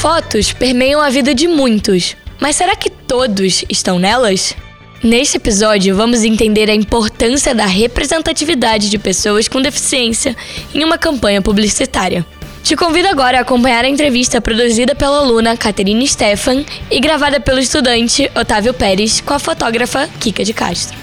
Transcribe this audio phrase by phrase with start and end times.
[0.00, 4.56] Fotos permeiam a vida de muitos, mas será que todos estão nelas?
[5.04, 10.34] Neste episódio, vamos entender a importância da representatividade de pessoas com deficiência
[10.74, 12.24] em uma campanha publicitária.
[12.62, 17.58] Te convido agora a acompanhar a entrevista produzida pela aluna Caterine Stefan e gravada pelo
[17.58, 20.96] estudante Otávio Pérez com a fotógrafa Kika de Castro.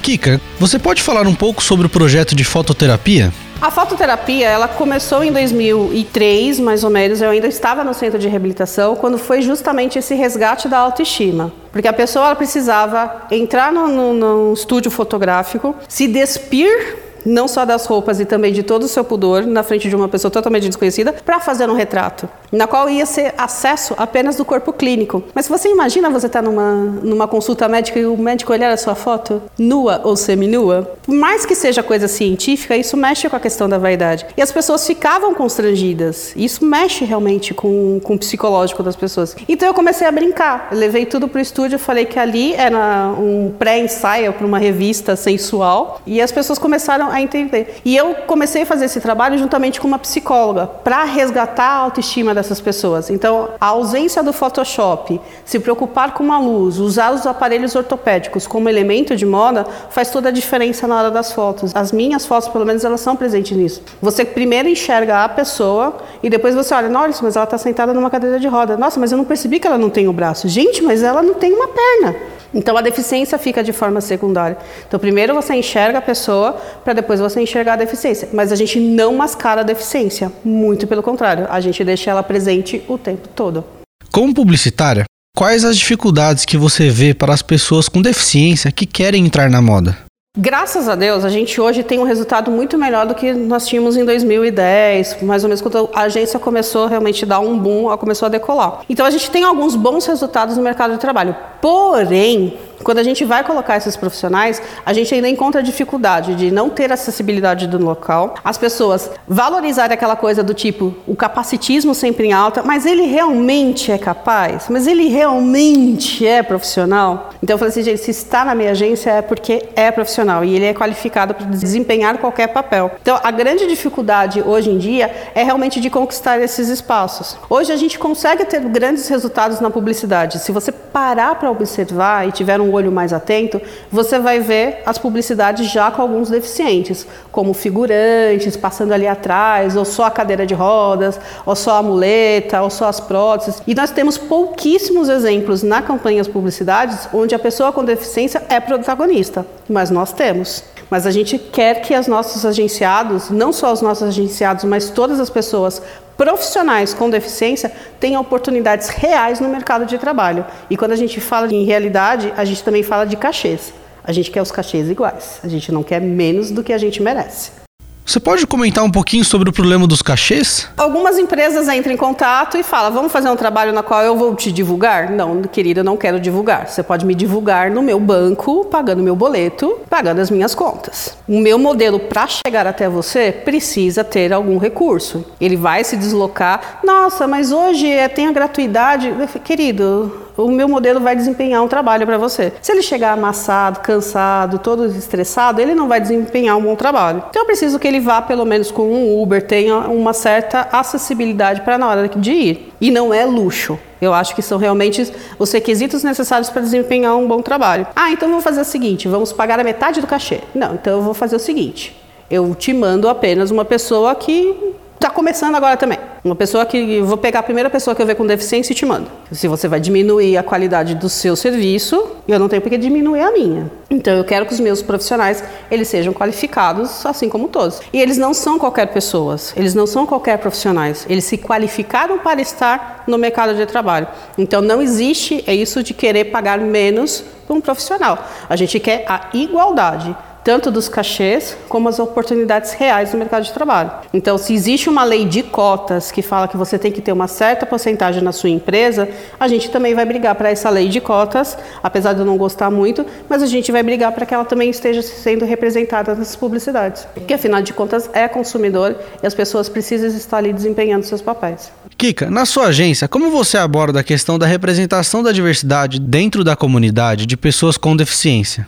[0.00, 3.32] Kika, você pode falar um pouco sobre o projeto de fototerapia?
[3.62, 7.22] A fototerapia, ela começou em 2003, mais ou menos.
[7.22, 11.52] Eu ainda estava no centro de reabilitação quando foi justamente esse resgate da autoestima.
[11.70, 18.24] Porque a pessoa precisava entrar no estúdio fotográfico, se despir não só das roupas e
[18.24, 21.68] também de todo o seu pudor na frente de uma pessoa totalmente desconhecida para fazer
[21.68, 25.22] um retrato, na qual ia ser acesso apenas do corpo clínico.
[25.34, 28.76] Mas você imagina você estar tá numa, numa consulta médica e o médico olhar a
[28.76, 30.96] sua foto nua ou seminua?
[31.02, 34.26] Por mais que seja coisa científica, isso mexe com a questão da vaidade.
[34.36, 36.32] E as pessoas ficavam constrangidas.
[36.36, 39.36] Isso mexe realmente com, com o psicológico das pessoas.
[39.48, 40.68] Então eu comecei a brincar.
[40.70, 45.16] Eu levei tudo para o estúdio, falei que ali era um pré-ensaio para uma revista
[45.16, 47.80] sensual e as pessoas começaram a entender.
[47.84, 52.34] E eu comecei a fazer esse trabalho juntamente com uma psicóloga para resgatar a autoestima
[52.34, 53.10] dessas pessoas.
[53.10, 58.68] Então, a ausência do Photoshop, se preocupar com a luz, usar os aparelhos ortopédicos como
[58.68, 61.72] elemento de moda, faz toda a diferença na hora das fotos.
[61.74, 63.82] As minhas fotos, pelo menos, elas são presentes nisso.
[64.00, 68.10] Você primeiro enxerga a pessoa e depois você olha, nossa, mas ela está sentada numa
[68.10, 68.76] cadeira de roda.
[68.76, 70.48] Nossa, mas eu não percebi que ela não tem o braço.
[70.48, 72.16] Gente, mas ela não tem uma perna.
[72.54, 74.56] Então a deficiência fica de forma secundária.
[74.86, 76.52] Então primeiro você enxerga a pessoa
[76.84, 78.28] para depois você enxergar a deficiência.
[78.32, 82.82] Mas a gente não mascara a deficiência, muito pelo contrário, a gente deixa ela presente
[82.88, 83.64] o tempo todo.
[84.10, 85.04] Como publicitária,
[85.36, 89.62] quais as dificuldades que você vê para as pessoas com deficiência que querem entrar na
[89.62, 89.96] moda?
[90.38, 93.98] Graças a Deus, a gente hoje tem um resultado muito melhor do que nós tínhamos
[93.98, 97.98] em 2010, mais ou menos quando a agência começou realmente a dar um boom, ela
[97.98, 98.80] começou a decolar.
[98.88, 101.36] Então a gente tem alguns bons resultados no mercado de trabalho.
[101.60, 106.70] Porém, quando a gente vai colocar esses profissionais, a gente ainda encontra dificuldade de não
[106.70, 112.32] ter acessibilidade do local, as pessoas valorizarem aquela coisa do tipo o capacitismo sempre em
[112.32, 114.66] alta, mas ele realmente é capaz?
[114.70, 117.30] Mas ele realmente é profissional?
[117.42, 120.54] Então eu falei assim, gente, se está na minha agência é porque é profissional e
[120.54, 122.90] ele é qualificado para desempenhar qualquer papel.
[123.00, 127.36] Então a grande dificuldade hoje em dia é realmente de conquistar esses espaços.
[127.48, 130.38] Hoje a gente consegue ter grandes resultados na publicidade.
[130.38, 134.98] Se você parar para observar e tiver um olho mais atento, você vai ver as
[134.98, 140.54] publicidades já com alguns deficientes, como figurantes passando ali atrás, ou só a cadeira de
[140.54, 143.62] rodas, ou só a muleta, ou só as próteses.
[143.66, 149.46] E nós temos pouquíssimos exemplos na campanhas publicidades onde a pessoa com deficiência é protagonista,
[149.68, 150.64] mas nós temos.
[150.90, 155.18] Mas a gente quer que os nossos agenciados, não só os nossos agenciados, mas todas
[155.18, 155.80] as pessoas
[156.16, 160.44] profissionais com deficiência tenham oportunidades reais no mercado de trabalho.
[160.68, 163.72] E quando a gente fala em realidade, a gente também fala de cachês.
[164.04, 165.40] A gente quer os cachês iguais.
[165.42, 167.61] A gente não quer menos do que a gente merece.
[168.04, 170.68] Você pode comentar um pouquinho sobre o problema dos cachês?
[170.76, 174.34] Algumas empresas entram em contato e falam: vamos fazer um trabalho na qual eu vou
[174.34, 175.10] te divulgar?
[175.10, 176.68] Não, querida, não quero divulgar.
[176.68, 181.16] Você pode me divulgar no meu banco, pagando meu boleto, pagando as minhas contas.
[181.28, 185.24] O meu modelo para chegar até você precisa ter algum recurso.
[185.40, 186.80] Ele vai se deslocar.
[186.84, 189.12] Nossa, mas hoje tem a gratuidade.
[189.44, 192.52] Querido, o meu modelo vai desempenhar um trabalho para você.
[192.62, 197.24] Se ele chegar amassado, cansado, todo estressado, ele não vai desempenhar um bom trabalho.
[197.28, 201.60] Então eu preciso que ele vá pelo menos com um Uber, tenha uma certa acessibilidade
[201.62, 202.72] para na hora de ir.
[202.80, 203.78] E não é luxo.
[204.00, 207.86] Eu acho que são realmente os requisitos necessários para desempenhar um bom trabalho.
[207.94, 210.40] Ah, então vamos fazer o seguinte: vamos pagar a metade do cachê.
[210.54, 211.96] Não, então eu vou fazer o seguinte:
[212.28, 215.98] eu te mando apenas uma pessoa que está começando agora também.
[216.24, 217.00] Uma pessoa que.
[217.00, 219.10] Vou pegar a primeira pessoa que eu ver com deficiência e te mando.
[219.32, 223.20] Se você vai diminuir a qualidade do seu serviço, eu não tenho por que diminuir
[223.20, 223.70] a minha.
[223.90, 227.80] Então eu quero que os meus profissionais eles sejam qualificados assim como todos.
[227.92, 231.04] E eles não são qualquer pessoas, eles não são qualquer profissionais.
[231.08, 234.06] Eles se qualificaram para estar no mercado de trabalho.
[234.38, 238.24] Então não existe é isso de querer pagar menos para um profissional.
[238.48, 243.52] A gente quer a igualdade tanto dos cachês como as oportunidades reais no mercado de
[243.52, 243.90] trabalho.
[244.12, 247.28] Então, se existe uma lei de cotas que fala que você tem que ter uma
[247.28, 249.08] certa porcentagem na sua empresa,
[249.38, 252.70] a gente também vai brigar para essa lei de cotas, apesar de eu não gostar
[252.70, 257.06] muito, mas a gente vai brigar para que ela também esteja sendo representada nas publicidades.
[257.14, 261.70] Porque, afinal de contas, é consumidor e as pessoas precisam estar ali desempenhando seus papéis.
[261.96, 266.56] Kika, na sua agência, como você aborda a questão da representação da diversidade dentro da
[266.56, 268.66] comunidade de pessoas com deficiência?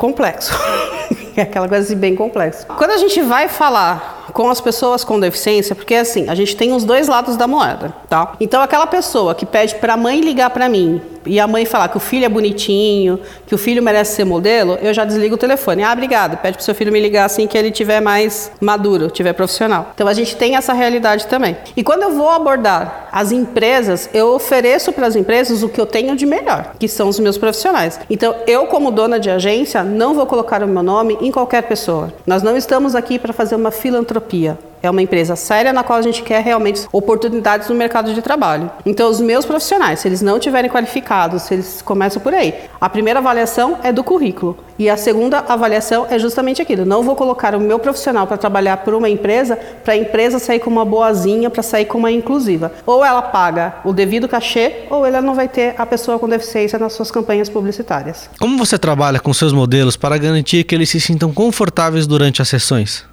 [0.00, 0.54] Complexo.
[1.36, 2.64] é aquela coisa assim, bem complexa.
[2.64, 6.72] Quando a gente vai falar com as pessoas com deficiência, porque assim, a gente tem
[6.72, 8.32] os dois lados da moeda, tá?
[8.40, 11.88] Então aquela pessoa que pede para a mãe ligar para mim e a mãe falar
[11.88, 15.38] que o filho é bonitinho, que o filho merece ser modelo, eu já desligo o
[15.38, 15.82] telefone.
[15.82, 16.36] Ah, obrigado.
[16.38, 19.92] Pede pro seu filho me ligar assim que ele tiver mais maduro, tiver profissional.
[19.94, 21.56] Então a gente tem essa realidade também.
[21.76, 25.86] E quando eu vou abordar as empresas, eu ofereço para as empresas o que eu
[25.86, 28.00] tenho de melhor, que são os meus profissionais.
[28.08, 32.12] Então eu como dona de agência não vou colocar o meu nome em qualquer pessoa.
[32.26, 34.69] Nós não estamos aqui para fazer uma filantropia filantropia.
[34.82, 38.70] É uma empresa séria na qual a gente quer realmente oportunidades no mercado de trabalho.
[38.86, 42.88] Então, os meus profissionais, se eles não tiverem qualificados, se eles começam por aí, a
[42.88, 44.56] primeira avaliação é do currículo.
[44.78, 46.86] E a segunda avaliação é justamente aquilo.
[46.86, 50.58] Não vou colocar o meu profissional para trabalhar por uma empresa, para a empresa sair
[50.60, 52.72] com uma boazinha, para sair com uma inclusiva.
[52.86, 56.78] Ou ela paga o devido cachê, ou ela não vai ter a pessoa com deficiência
[56.78, 58.30] nas suas campanhas publicitárias.
[58.40, 62.48] Como você trabalha com seus modelos para garantir que eles se sintam confortáveis durante as
[62.48, 63.09] sessões?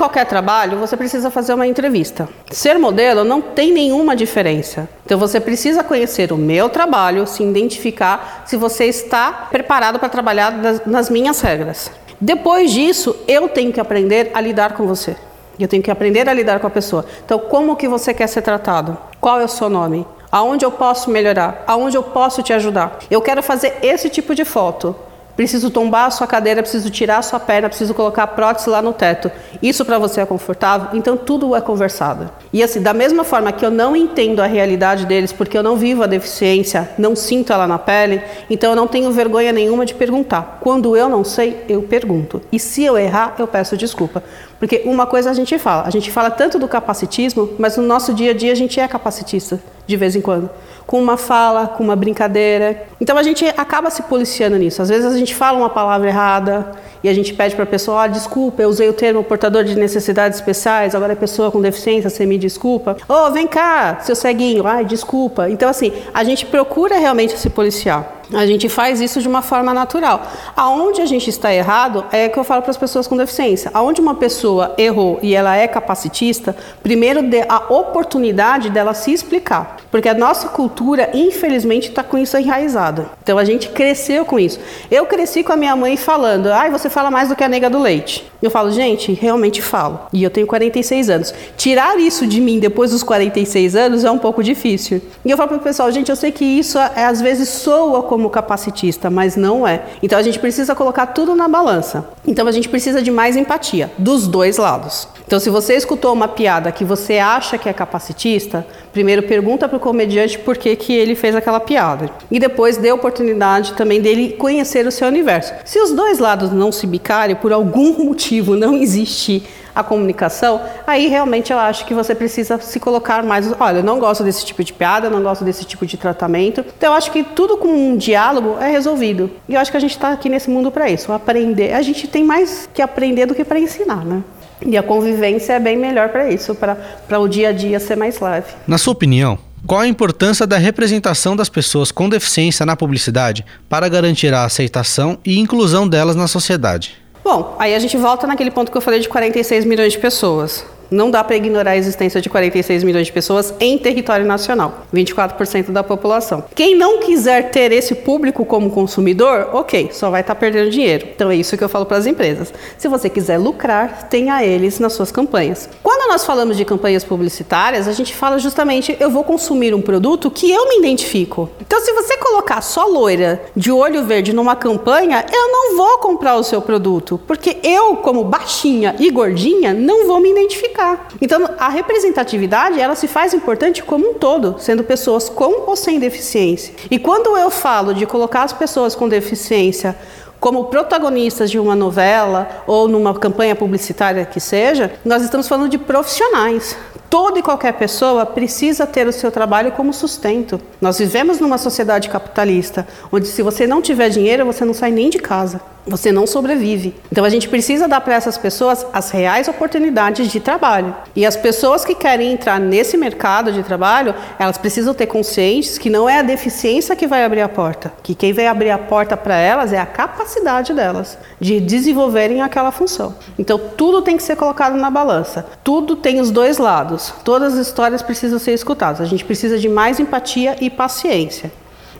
[0.00, 2.26] Qualquer trabalho você precisa fazer uma entrevista.
[2.50, 4.88] Ser modelo não tem nenhuma diferença.
[5.04, 10.54] Então você precisa conhecer o meu trabalho, se identificar se você está preparado para trabalhar
[10.86, 11.90] nas minhas regras.
[12.18, 15.14] Depois disso, eu tenho que aprender a lidar com você.
[15.58, 17.04] Eu tenho que aprender a lidar com a pessoa.
[17.22, 18.96] Então, como que você quer ser tratado?
[19.20, 20.06] Qual é o seu nome?
[20.32, 21.62] Aonde eu posso melhorar?
[21.66, 23.00] Aonde eu posso te ajudar?
[23.10, 24.96] Eu quero fazer esse tipo de foto.
[25.40, 28.92] Preciso tombar a sua cadeira, preciso tirar a sua perna, preciso colocar prótese lá no
[28.92, 29.32] teto.
[29.62, 30.88] Isso para você é confortável?
[30.92, 32.30] Então tudo é conversado.
[32.52, 35.76] E assim, da mesma forma que eu não entendo a realidade deles, porque eu não
[35.76, 38.20] vivo a deficiência, não sinto ela na pele,
[38.50, 40.58] então eu não tenho vergonha nenhuma de perguntar.
[40.60, 42.42] Quando eu não sei, eu pergunto.
[42.52, 44.22] E se eu errar, eu peço desculpa.
[44.58, 48.12] Porque uma coisa a gente fala, a gente fala tanto do capacitismo, mas no nosso
[48.12, 50.50] dia a dia a gente é capacitista, de vez em quando
[50.90, 52.82] com uma fala, com uma brincadeira.
[53.00, 54.82] Então a gente acaba se policiando nisso.
[54.82, 58.02] Às vezes a gente fala uma palavra errada e a gente pede para a pessoa:
[58.02, 62.10] ah, desculpa, eu usei o termo portador de necessidades especiais, agora é pessoa com deficiência,
[62.10, 62.96] você me desculpa.
[63.08, 65.48] Oh, vem cá, seu ceguinho, ai, desculpa.
[65.48, 68.19] Então, assim, a gente procura realmente se policiar.
[68.32, 70.22] A gente faz isso de uma forma natural.
[70.56, 73.70] Aonde a gente está errado é que eu falo para as pessoas com deficiência.
[73.74, 79.78] Aonde uma pessoa errou e ela é capacitista, primeiro dê a oportunidade dela se explicar.
[79.90, 83.10] Porque a nossa cultura, infelizmente, está com isso enraizada.
[83.22, 84.60] Então a gente cresceu com isso.
[84.90, 87.68] Eu cresci com a minha mãe falando, ai, você fala mais do que a nega
[87.68, 88.30] do leite.
[88.42, 90.00] Eu falo, gente, realmente falo.
[90.12, 91.34] E eu tenho 46 anos.
[91.56, 95.02] Tirar isso de mim depois dos 46 anos é um pouco difícil.
[95.24, 98.19] E eu falo para o pessoal, gente, eu sei que isso às vezes soa como
[98.20, 99.82] como capacitista, mas não é.
[100.02, 102.10] Então a gente precisa colocar tudo na balança.
[102.26, 105.08] Então a gente precisa de mais empatia dos dois lados.
[105.26, 109.76] Então se você escutou uma piada que você acha que é capacitista, primeiro pergunta para
[109.76, 112.10] o comediante por que, que ele fez aquela piada.
[112.30, 115.52] E depois dê oportunidade também dele conhecer o seu universo.
[115.64, 119.42] Se os dois lados não se bicarem, por algum motivo não existe
[119.74, 123.52] a comunicação, aí realmente eu acho que você precisa se colocar mais.
[123.58, 126.64] Olha, eu não gosto desse tipo de piada, não gosto desse tipo de tratamento.
[126.76, 129.30] Então eu acho que tudo com um diálogo é resolvido.
[129.48, 131.72] E eu acho que a gente está aqui nesse mundo para isso, aprender.
[131.72, 134.22] A gente tem mais que aprender do que para ensinar, né?
[134.64, 138.20] E a convivência é bem melhor para isso, para o dia a dia ser mais
[138.20, 138.52] leve.
[138.66, 143.88] Na sua opinião, qual a importância da representação das pessoas com deficiência na publicidade para
[143.88, 146.96] garantir a aceitação e inclusão delas na sociedade?
[147.22, 150.64] Bom, aí a gente volta naquele ponto que eu falei de 46 milhões de pessoas.
[150.90, 155.70] Não dá para ignorar a existência de 46 milhões de pessoas em território nacional, 24%
[155.70, 156.42] da população.
[156.52, 161.06] Quem não quiser ter esse público como consumidor, ok, só vai estar tá perdendo dinheiro.
[161.14, 162.52] Então é isso que eu falo para as empresas.
[162.76, 165.68] Se você quiser lucrar, tenha eles nas suas campanhas.
[165.80, 170.28] Quando nós falamos de campanhas publicitárias, a gente fala justamente eu vou consumir um produto
[170.28, 171.48] que eu me identifico.
[171.60, 176.34] Então se você colocar só loira de olho verde numa campanha, eu não vou comprar
[176.34, 180.79] o seu produto, porque eu, como baixinha e gordinha, não vou me identificar
[181.20, 185.98] Então, a representatividade, ela se faz importante como um todo, sendo pessoas com ou sem
[185.98, 186.74] deficiência.
[186.90, 189.96] E quando eu falo de colocar as pessoas com deficiência
[190.38, 195.76] como protagonistas de uma novela ou numa campanha publicitária que seja, nós estamos falando de
[195.78, 196.76] profissionais.
[197.10, 200.60] Toda e qualquer pessoa precisa ter o seu trabalho como sustento.
[200.80, 205.10] Nós vivemos numa sociedade capitalista, onde se você não tiver dinheiro, você não sai nem
[205.10, 205.60] de casa.
[205.86, 206.94] você não sobrevive.
[207.10, 210.94] Então a gente precisa dar para essas pessoas as reais oportunidades de trabalho.
[211.16, 215.90] E as pessoas que querem entrar nesse mercado de trabalho, elas precisam ter conscientes que
[215.90, 219.16] não é a deficiência que vai abrir a porta, que quem vai abrir a porta
[219.16, 223.14] para elas é a capacidade delas de desenvolverem aquela função.
[223.38, 225.46] Então tudo tem que ser colocado na balança.
[225.64, 226.99] Tudo tem os dois lados.
[227.24, 229.00] Todas as histórias precisam ser escutadas.
[229.00, 231.50] A gente precisa de mais empatia e paciência.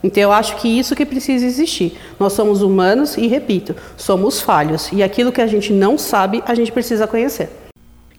[0.02, 1.98] Então eu acho que isso que precisa existir.
[2.18, 6.54] Nós somos humanos e repito, somos falhos e aquilo que a gente não sabe, a
[6.54, 7.50] gente precisa conhecer.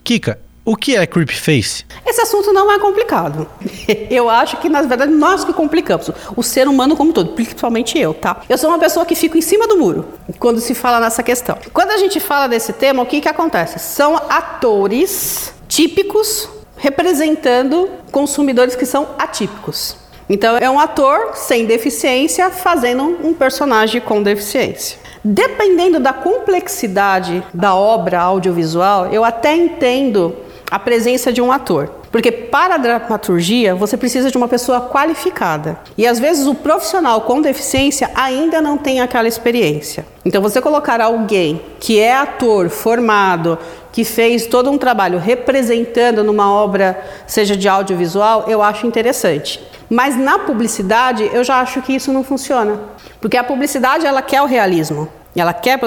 [0.04, 1.84] Kika, o que é creepface?
[2.06, 3.48] Esse assunto não é complicado.
[4.08, 6.08] Eu acho que, na verdade, nós que complicamos.
[6.36, 8.42] O ser humano como todo, principalmente eu, tá?
[8.48, 10.06] Eu sou uma pessoa que fico em cima do muro
[10.38, 11.58] quando se fala nessa questão.
[11.72, 13.80] Quando a gente fala desse tema, o que, que acontece?
[13.80, 19.96] São atores típicos representando consumidores que são atípicos.
[20.28, 24.98] Então é um ator sem deficiência fazendo um personagem com deficiência.
[25.24, 30.34] Dependendo da complexidade da obra audiovisual, eu até entendo
[30.70, 31.90] a presença de um ator.
[32.10, 35.78] Porque para a dramaturgia você precisa de uma pessoa qualificada.
[35.96, 40.04] E às vezes o profissional com deficiência ainda não tem aquela experiência.
[40.24, 43.58] Então você colocar alguém que é ator formado,
[43.92, 49.62] que fez todo um trabalho representando numa obra, seja de audiovisual, eu acho interessante.
[49.88, 52.80] Mas na publicidade eu já acho que isso não funciona.
[53.20, 55.06] Porque a publicidade ela quer o realismo.
[55.36, 55.78] Ela quer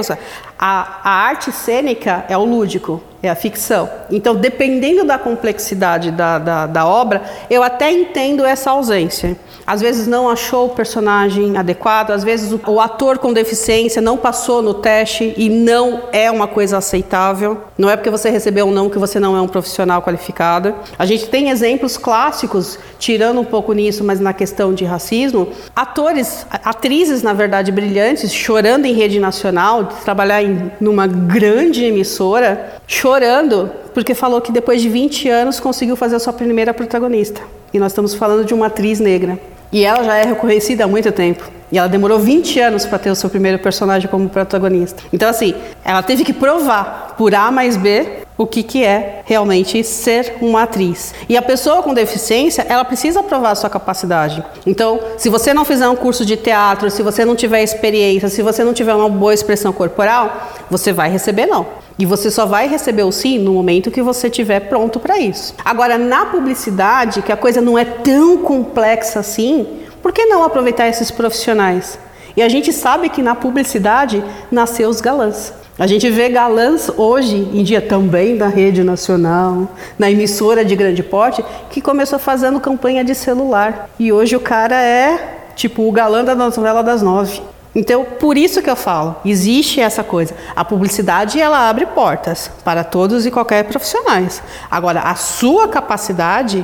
[0.57, 3.89] a, a arte cênica é o lúdico, é a ficção.
[4.09, 9.35] Então, dependendo da complexidade da, da, da obra, eu até entendo essa ausência.
[9.67, 14.15] Às vezes não achou o personagem adequado, às vezes o, o, ator com deficiência não
[14.15, 17.61] passou no teste e não é uma coisa aceitável.
[17.75, 20.75] Não é porque você recebeu um não que você não é um profissional qualificado.
[20.99, 26.45] A gente tem exemplos clássicos, tirando um pouco nisso, mas na questão de racismo, atores,
[26.63, 33.71] atrizes, na verdade, brilhantes, chorando em rede nacional, de trabalhar em numa grande emissora, chorando
[33.93, 37.41] porque falou que depois de 20 anos conseguiu fazer a sua primeira protagonista.
[37.73, 39.39] E nós estamos falando de uma atriz negra.
[39.71, 41.49] E ela já é reconhecida há muito tempo.
[41.71, 45.01] E ela demorou 20 anos para ter o seu primeiro personagem como protagonista.
[45.11, 49.83] Então, assim, ela teve que provar por A mais B o que, que é realmente
[49.83, 51.13] ser uma atriz.
[51.29, 54.43] E a pessoa com deficiência, ela precisa provar a sua capacidade.
[54.65, 58.41] Então, se você não fizer um curso de teatro, se você não tiver experiência, se
[58.41, 61.65] você não tiver uma boa expressão corporal, você vai receber não.
[61.97, 65.55] E você só vai receber o sim no momento que você estiver pronto para isso.
[65.63, 69.65] Agora, na publicidade, que a coisa não é tão complexa assim,
[70.05, 71.97] por que não aproveitar esses profissionais?
[72.37, 75.51] E a gente sabe que na publicidade nasceu os galãs.
[75.79, 81.01] A gente vê galãs hoje em dia também da rede nacional, na emissora de grande
[81.01, 83.89] porte, que começou fazendo campanha de celular.
[83.97, 87.41] E hoje o cara é tipo o galã da novela das nove.
[87.73, 90.35] Então, por isso que eu falo, existe essa coisa.
[90.55, 94.43] A publicidade ela abre portas para todos e qualquer profissionais.
[94.69, 96.63] Agora, a sua capacidade,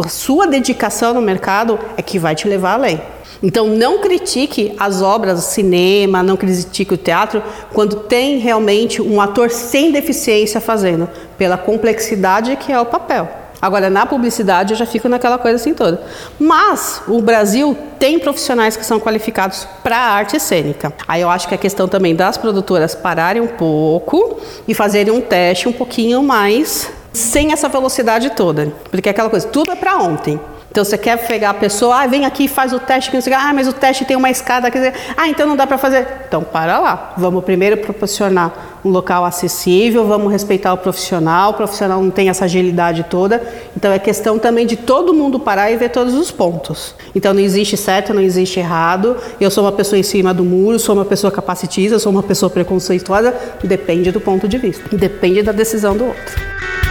[0.00, 3.00] a sua dedicação no mercado é que vai te levar além.
[3.42, 9.20] Então, não critique as obras, o cinema, não critique o teatro, quando tem realmente um
[9.20, 13.28] ator sem deficiência fazendo, pela complexidade que é o papel.
[13.60, 16.02] Agora, na publicidade, eu já fico naquela coisa assim toda.
[16.38, 20.92] Mas o Brasil tem profissionais que são qualificados para a arte cênica.
[21.06, 25.20] Aí eu acho que é questão também das produtoras pararem um pouco e fazerem um
[25.20, 28.72] teste um pouquinho mais sem essa velocidade toda.
[28.90, 30.40] Porque é aquela coisa, tudo é para ontem.
[30.72, 33.52] Então você quer pegar a pessoa, ah, vem aqui, faz o teste, que não ah,
[33.52, 36.08] mas o teste tem uma escada, quer ah, então não dá para fazer.
[36.26, 37.12] Então para lá.
[37.18, 42.46] Vamos primeiro proporcionar um local acessível, vamos respeitar o profissional, o profissional não tem essa
[42.46, 43.42] agilidade toda.
[43.76, 46.94] Então é questão também de todo mundo parar e ver todos os pontos.
[47.14, 49.18] Então não existe certo, não existe errado.
[49.38, 52.48] Eu sou uma pessoa em cima do muro, sou uma pessoa capacitista, sou uma pessoa
[52.48, 56.81] preconceituosa, depende do ponto de vista, depende da decisão do outro.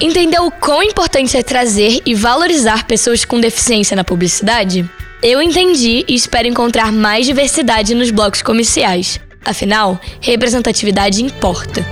[0.00, 4.88] Entendeu o quão importante é trazer e valorizar pessoas com deficiência na publicidade?
[5.22, 9.20] Eu entendi e espero encontrar mais diversidade nos blocos comerciais.
[9.44, 11.84] Afinal, representatividade importa.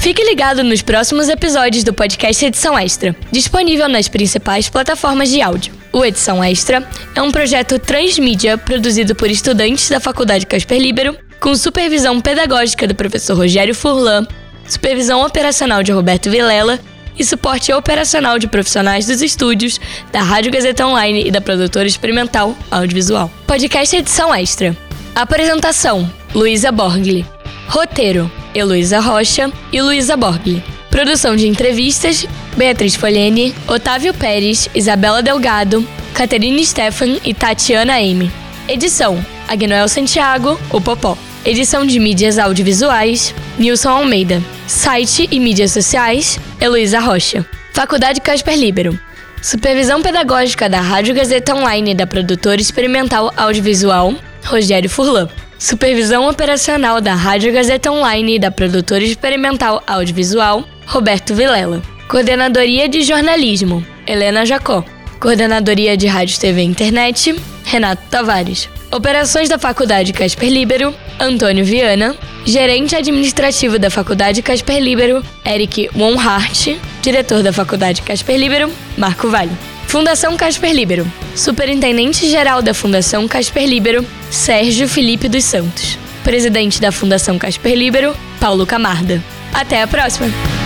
[0.00, 5.72] Fique ligado nos próximos episódios do podcast Edição Extra, disponível nas principais plataformas de áudio.
[5.92, 6.84] O Edição Extra
[7.14, 12.96] é um projeto transmídia produzido por estudantes da Faculdade Casper Libero, com supervisão pedagógica do
[12.96, 14.26] professor Rogério Furlan
[14.72, 16.78] supervisão operacional de Roberto Vilela
[17.18, 19.78] e suporte operacional de profissionais dos estúdios,
[20.10, 23.30] da Rádio Gazeta Online e da produtora experimental audiovisual.
[23.46, 24.76] Podcast edição extra.
[25.14, 27.26] Apresentação: Luísa Borgli.
[27.68, 30.62] Roteiro: Heloísa Rocha e Luísa Borgli.
[30.90, 38.30] Produção de entrevistas: Beatriz Folene, Otávio Pérez, Isabela Delgado, Caterine Stefan e Tatiana M.
[38.66, 41.16] Edição: Agnoel Santiago, o Popó.
[41.44, 44.42] Edição de mídias audiovisuais: Nilson Almeida.
[44.66, 47.46] Site e mídias sociais: Heloísa Rocha.
[47.72, 48.98] Faculdade Casper Libero.
[49.40, 55.30] Supervisão pedagógica da Rádio Gazeta Online da produtora experimental audiovisual Rogério Furlan.
[55.58, 61.80] Supervisão operacional da Rádio Gazeta Online e da produtora experimental audiovisual Roberto Vilela.
[62.06, 64.84] Coordenadoria de jornalismo Helena Jacó.
[65.18, 68.68] Coordenadoria de Rádio TV e Internet Renato Tavares.
[68.90, 72.16] Operações da Faculdade Casper Libero Antônio Viana.
[72.44, 76.76] Gerente administrativo da Faculdade Casper Libero Eric Wonhart.
[77.00, 79.52] Diretor da Faculdade Casper Libero Marco Vale.
[79.86, 81.06] Fundação Casper Libero.
[81.36, 85.98] Superintendente-geral da Fundação Casper Libero, Sérgio Felipe dos Santos.
[86.22, 89.22] Presidente da Fundação Casper Libero, Paulo Camarda.
[89.52, 90.59] Até a próxima!